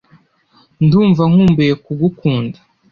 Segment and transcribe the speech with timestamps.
[0.85, 2.57] Ndumva nkumbuye kugukunda